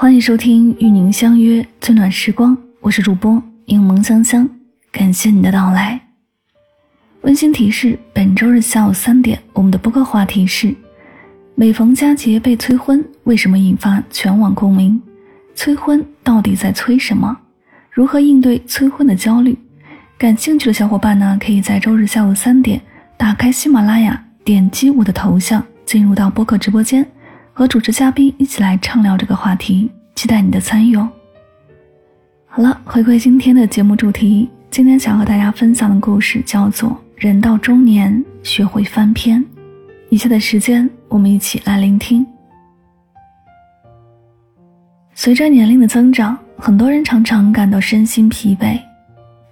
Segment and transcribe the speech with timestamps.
[0.00, 4.48] 欢迎收听与您相约最暖时光，我是主播柠檬香香，
[4.92, 6.00] 感谢你的到来。
[7.22, 10.72] 温馨提示：本周日下午三点，我们的播客话题是：
[11.56, 15.02] 每逢佳节被催婚，为什么引发全网共鸣？
[15.56, 17.36] 催婚到底在催什么？
[17.90, 19.58] 如何应对催婚的焦虑？
[20.16, 22.80] 感兴趣的小伙伴呢，可以在周日下午三点
[23.16, 27.04] 打开喜马拉雅，点击我的头像，进入到播客直播间。
[27.58, 31.08] 和主持嘉宾一起来畅聊这个话题，期待你的参与哦。
[32.46, 39.44] 好了，回归今天的节目主题，今天想和大家分享的故事叫做《人到中年学会翻篇》。
[40.08, 42.24] 以下的时间，我们一起来聆听。
[45.14, 48.78] 随着年龄的增长，很多人常常感到身心疲惫，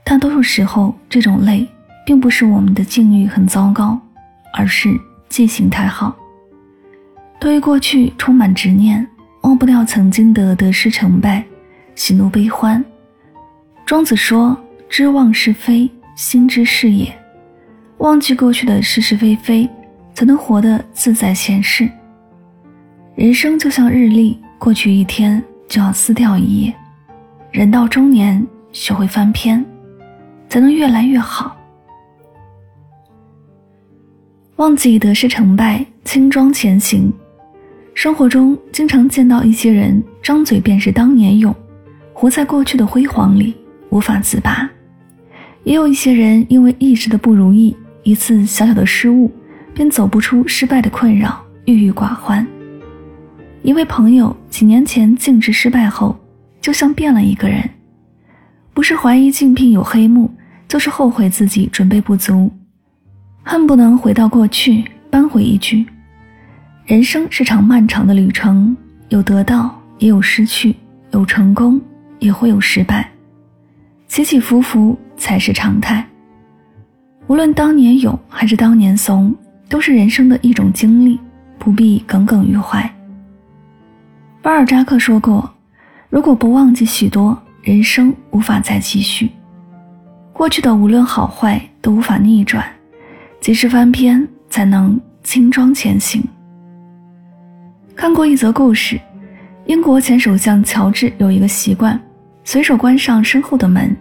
[0.05, 1.67] 大多数时候，这种累
[2.07, 4.01] 并不是我们的境遇很糟糕，
[4.53, 4.97] 而是
[5.29, 6.15] 记性太好。
[7.39, 9.07] 对于过去充满执念，
[9.43, 11.45] 忘不掉曾经的得失成败、
[11.95, 12.85] 喜怒悲欢。
[13.85, 14.57] 庄子说
[14.89, 17.13] ：“知忘是非，心之是也。”
[17.99, 19.69] 忘记过去的是是非非，
[20.13, 21.89] 才能活得自在闲适。
[23.15, 26.75] 人生就像日历，过去一天就要撕掉一页。
[27.53, 29.65] 人到中年，学会翻篇，
[30.49, 31.57] 才能越来越好。
[34.57, 37.13] 忘记得失成败，轻装前行。
[37.97, 41.53] 生活中经常见到一些人张嘴便是当年勇，
[42.13, 43.55] 活在过去的辉煌里
[43.89, 44.69] 无法自拔；
[45.65, 49.33] 也有一些人因为一时的不如意，一次小小的失误，
[49.73, 52.47] 便走不出失败的困扰，郁郁寡欢。
[53.63, 56.15] 一位朋友几年前竞职失败后，
[56.61, 57.67] 就像变了一个人，
[58.75, 60.31] 不是怀疑竞聘有黑幕，
[60.69, 62.53] 就是后悔自己准备不足，
[63.43, 65.83] 恨不能回到过去扳回一局。
[66.87, 68.75] 人生是场漫长的旅程，
[69.09, 70.73] 有得到，也有失去；
[71.11, 71.81] 有成功，
[72.21, 73.11] 也会有失败，
[74.07, 76.07] 起起伏伏才是常态。
[77.27, 79.35] 无论当年勇还是当年怂，
[79.69, 81.19] 都是人生的一种经历，
[81.59, 82.89] 不必耿耿于怀。
[84.41, 85.53] 巴尔扎克说过
[86.09, 89.29] ：“如果不忘记许多，人生无法再继续。
[90.33, 92.65] 过去的无论好坏都无法逆转，
[93.41, 96.23] 及时翻篇，才能轻装前行。”
[97.97, 99.01] 看过一则故事，
[99.65, 101.99] 英国前首相乔治有一个习惯，
[102.45, 103.97] 随手关上身后的门。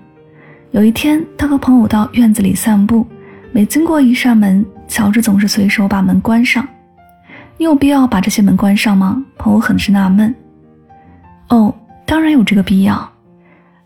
[0.72, 3.08] 有一天，他和朋友到院子里散步，
[3.54, 6.68] 每经过一扇门，乔治总是随手把门关上。
[7.58, 9.24] 你有必要把这些门关上吗？
[9.38, 10.36] 朋友很是纳闷。
[11.48, 11.74] 哦，
[12.06, 13.10] 当然有这个必要。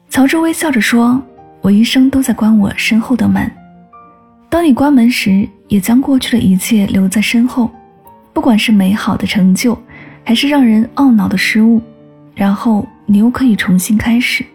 [0.09, 1.21] 乔治微笑着说
[1.61, 3.49] ：“我一生都在关我身后的门。
[4.49, 7.69] 当你关门时，也将过去的一切留在身后，
[8.33, 9.79] 不管是美好的成就。”
[10.29, 11.81] 还是让人懊恼的失误，
[12.35, 14.45] 然后你又可以重新开始。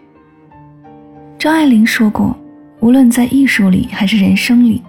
[1.37, 2.33] 张爱玲说过
[2.79, 4.81] ：“无论在艺术里还是人生里，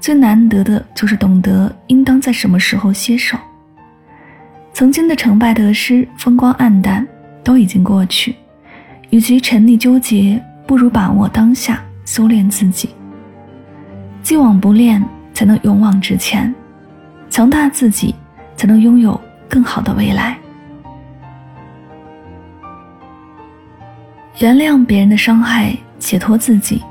[0.00, 3.38] 最难得的就是懂得应当在什么时候歇手。
[4.72, 7.06] 曾经的成败得失、风光黯淡
[7.44, 8.34] 都已经过去，
[9.10, 12.88] 与其沉溺纠结，不如把握当下，修炼自己。
[14.24, 15.00] 既往不恋，
[15.32, 16.52] 才能勇往直前；
[17.30, 18.12] 强大自己，
[18.56, 19.18] 才能拥有。”
[19.52, 20.38] 更好的未来，
[24.38, 26.82] 原谅别人的伤害，解脱自己。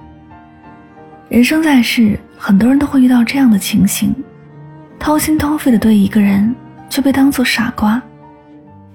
[1.28, 4.14] 人生在世，很多人都会遇到这样的情形：
[5.00, 6.54] 掏心掏肺的对一个人，
[6.88, 8.00] 却被当作傻瓜；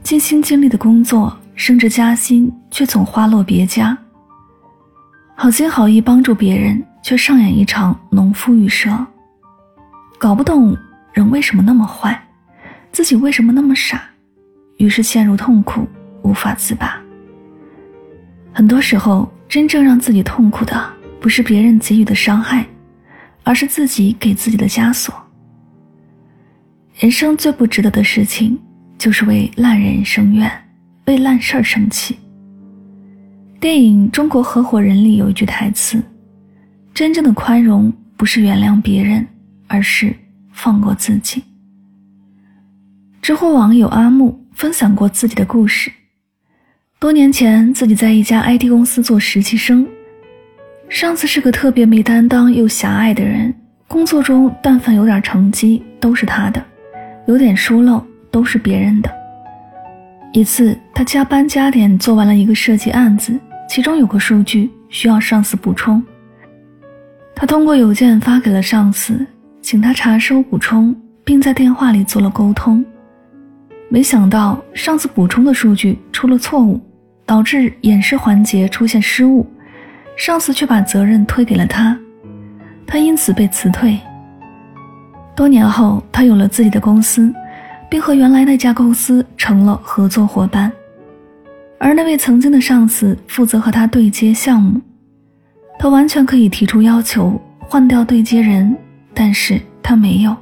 [0.00, 3.97] 尽心尽力的工作，升职加薪，却总花落别家；
[5.34, 8.97] 好心好意帮助别人，却上演一场农夫与蛇。
[10.21, 10.72] 搞不懂
[11.12, 12.22] 人为什么那么坏。
[12.96, 14.02] 自己为什么那么傻？
[14.78, 15.86] 于是陷入痛苦，
[16.22, 16.98] 无法自拔。
[18.54, 20.82] 很多时候，真正让自己痛苦的，
[21.20, 22.66] 不是别人给予的伤害，
[23.42, 25.14] 而是自己给自己的枷锁。
[26.98, 28.58] 人生最不值得的事情，
[28.96, 30.50] 就是为烂人生怨，
[31.04, 32.16] 为烂事儿生气。
[33.60, 36.02] 电影《中国合伙人》里有一句台词
[36.94, 39.28] ：“真正的宽容，不是原谅别人，
[39.66, 40.16] 而是
[40.50, 41.44] 放过自己。”
[43.26, 45.90] 知乎网友阿木分享过自己的故事。
[47.00, 49.84] 多年前，自己在一家 IT 公司做实习生，
[50.88, 53.52] 上司是个特别没担当又狭隘的人，
[53.88, 56.64] 工作中但凡有点成绩都是他的，
[57.26, 58.00] 有点疏漏
[58.31, 59.11] 都是别人的。
[60.32, 63.37] 一次，他加班加点做完了一个设计案子，
[63.69, 66.00] 其中有个数据需要上司补充，
[67.34, 69.26] 他通过邮件发给了上司，
[69.61, 70.94] 请他查收补充，
[71.25, 72.84] 并在电话里做了沟通。
[73.88, 76.81] 没想到上次补充的数据出了错误，
[77.25, 79.47] 导致演示环节出现失误，
[80.17, 81.97] 上司却把责任推给了他，
[82.87, 83.99] 他因此被辞退。
[85.37, 87.33] 多年后，他有了自己的公司，
[87.88, 90.71] 并和原来那家公司成了合作伙伴，
[91.79, 94.81] 而那位曾经的上司负责和他对接项目，
[95.79, 98.77] 他完全可以提出要求换掉对接人，
[99.15, 100.35] 但是他没有。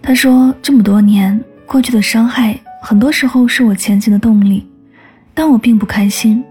[0.00, 1.38] 他说：“这么多年。”
[1.72, 4.68] 过去的伤害，很多时候是我前进的动力，
[5.32, 6.44] 但我并不开心。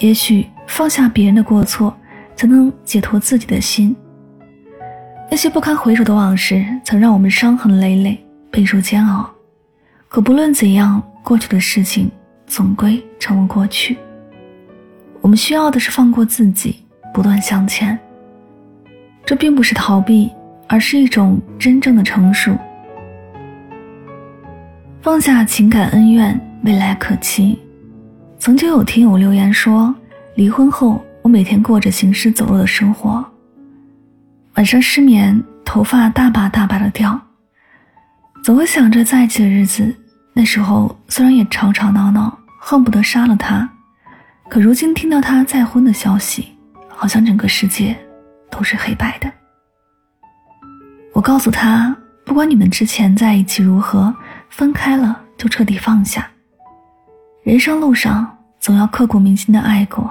[0.00, 1.96] 也许放下别人的过错，
[2.36, 3.96] 才能解脱自己的心。
[5.30, 9.30] 那些不堪回首的往事，曾让我们伤痕累累，备受煎熬。
[10.08, 12.10] 可不论怎样，过去的事情
[12.46, 13.96] 总归成为过去。
[15.22, 16.84] 我们需要的是放过自己，
[17.14, 17.98] 不断向前。
[19.24, 20.30] 这并不是逃避，
[20.66, 22.54] 而是一种真正的成熟。
[25.08, 27.58] 放下情感恩怨，未来可期。
[28.38, 29.92] 曾经有听友留言说，
[30.34, 33.24] 离婚后我每天过着行尸走肉的生活，
[34.56, 37.18] 晚上失眠，头发大把大把的掉，
[38.44, 39.96] 总会想着在一起的日子。
[40.34, 43.66] 那时候虽然也吵吵闹闹，恨不得杀了他，
[44.50, 46.48] 可如今听到他再婚的消息，
[46.86, 47.96] 好像整个世界
[48.50, 49.32] 都是黑白的。
[51.14, 51.96] 我告诉他，
[52.26, 54.14] 不管你们之前在一起如何。
[54.50, 56.28] 分开了就彻底放下。
[57.42, 60.10] 人生路上总要刻骨铭心的爱过，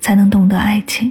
[0.00, 1.10] 才能懂得爱情；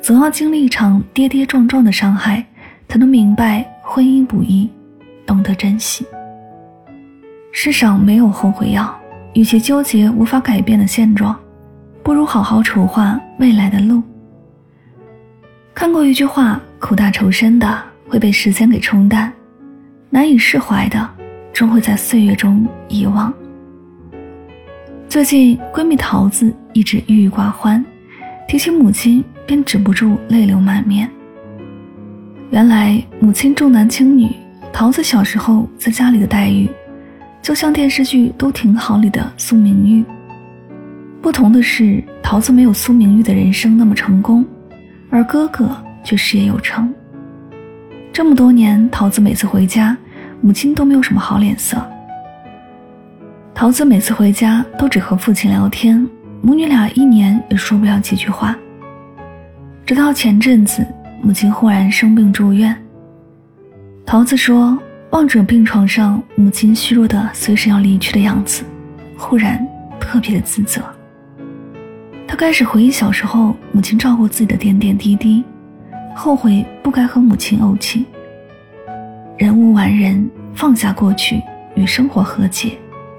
[0.00, 2.44] 总要经历一场跌跌撞撞的伤害，
[2.88, 4.70] 才能明白婚姻不易，
[5.26, 6.06] 懂得珍惜。
[7.52, 8.94] 世上没有后悔药，
[9.34, 11.38] 与其纠结无法改变的现状，
[12.02, 14.02] 不如好好筹划未来的路。
[15.74, 19.30] 看过一句话：苦大仇深的会被时间给冲淡，
[20.08, 21.15] 难以释怀的。
[21.56, 23.32] 终会在岁月中遗忘。
[25.08, 27.82] 最近，闺蜜桃子一直郁郁寡欢，
[28.46, 31.10] 提起母亲便止不住泪流满面。
[32.50, 34.30] 原来，母亲重男轻女，
[34.70, 36.68] 桃子小时候在家里的待遇，
[37.40, 40.04] 就像电视剧《都挺好》里的苏明玉。
[41.22, 44.44] 不同的是，桃子没有苏明玉的人生那么成功，
[45.08, 45.74] 而哥哥
[46.04, 46.92] 却事业有成。
[48.12, 49.96] 这么多年，桃子每次回家。
[50.40, 51.76] 母亲都没有什么好脸色。
[53.54, 56.06] 桃子每次回家都只和父亲聊天，
[56.42, 58.56] 母女俩一年也说不了几句话。
[59.84, 60.86] 直到前阵子，
[61.22, 62.76] 母亲忽然生病住院。
[64.04, 64.78] 桃子说，
[65.10, 68.62] 望着病床上母亲虚弱的随时要离去的样子，
[69.16, 69.66] 忽然
[69.98, 70.82] 特别的自责。
[72.28, 75.42] 他开始回忆小时候母亲照顾自己的点点滴滴，
[76.14, 78.04] 后悔不该和母亲怄气。
[79.36, 81.42] 人无完人，放下过去，
[81.74, 82.72] 与生活和解，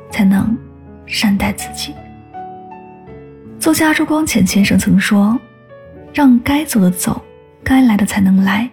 [0.10, 0.58] 才能
[1.06, 1.94] 善待自己。
[3.60, 5.40] 作家朱光潜先生曾说
[6.12, 7.22] ：“让该走的走，
[7.64, 8.68] 该来的才能来。”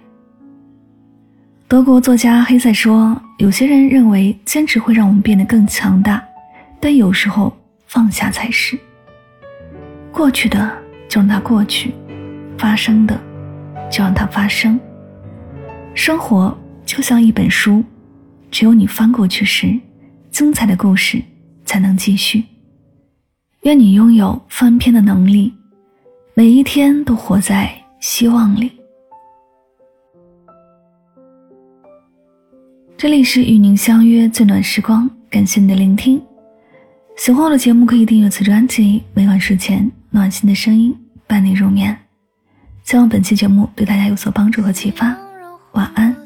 [1.68, 6.24] 德国作家黑塞说：“有些人认为坚持会让我们变得更强大，
[6.80, 7.54] 但有时候
[7.86, 8.78] 放下才是。
[10.10, 10.72] 过去的
[11.10, 11.92] 就让它过去，
[12.56, 13.20] 发生的
[13.90, 14.80] 就让它发生。
[15.92, 17.82] 生活。”就像一本书，
[18.50, 19.78] 只有你翻过去时，
[20.30, 21.22] 精彩的故事
[21.64, 22.44] 才能继续。
[23.62, 25.52] 愿你拥有翻篇的能力，
[26.34, 28.70] 每一天都活在希望里。
[32.96, 36.22] 这里是与您相约最暖时光，感谢你的聆听。
[37.16, 40.94] 喜欢我的节目可以订阅此专辑，每晚睡前暖心的声音
[41.26, 41.96] 伴你入眠。
[42.84, 45.16] 希望本期节目对大家有所帮助和启发。
[45.72, 46.23] 晚安。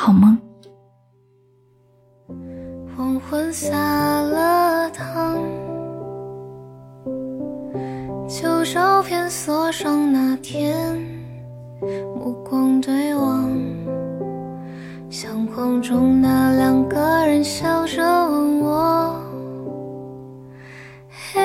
[0.00, 0.38] 好梦。
[2.96, 5.42] 黄昏下了糖，
[8.28, 10.96] 旧照片锁上那天，
[12.14, 13.50] 目光对望，
[15.10, 19.20] 相框中那两个人笑着问我：
[21.08, 21.40] 嘿，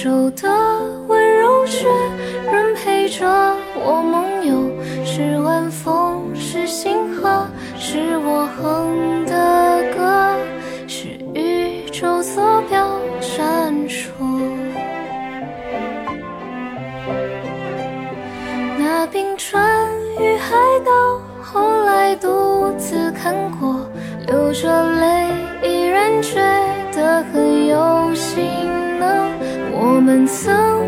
[0.00, 0.48] 回首的
[1.08, 1.86] 温柔却
[2.50, 3.26] 仍陪着
[3.74, 7.46] 我梦游，是晚风，是星河。
[7.76, 8.48] 是我。
[8.56, 10.34] 哼的歌，
[10.88, 14.08] 是宇宙坐标闪烁。
[18.78, 19.86] 那冰川
[20.18, 23.86] 与海岛，后来独自看过，
[24.26, 25.26] 流着泪
[25.62, 26.40] 依然觉
[26.90, 28.69] 得很有心。
[30.10, 30.79] 们曾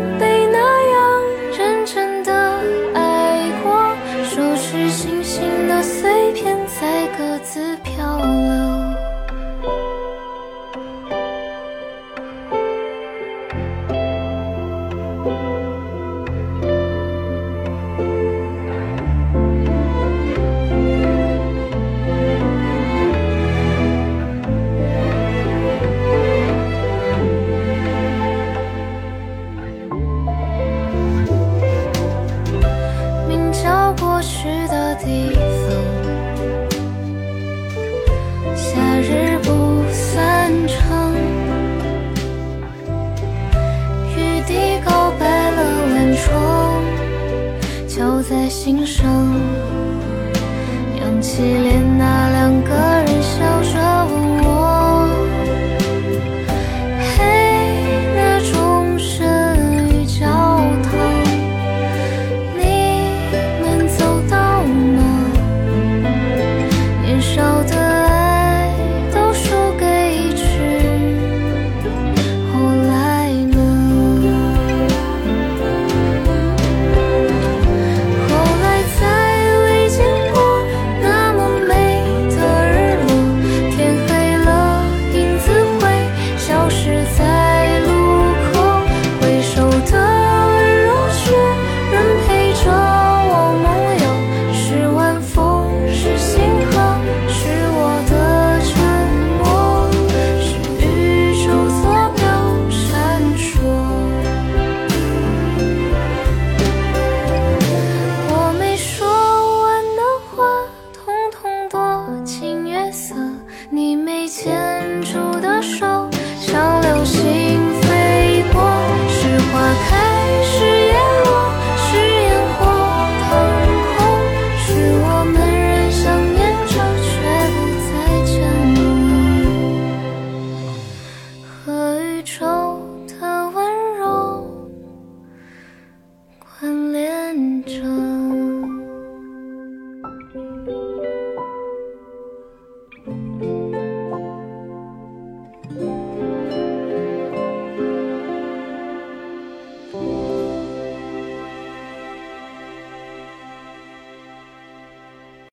[34.23, 35.67] 去的地方，
[38.55, 41.13] 夏日不散场，
[44.15, 45.57] 雨滴告白了
[45.89, 46.33] 晚窗，
[47.87, 49.03] 敲在心上，
[51.01, 51.82] 扬起脸。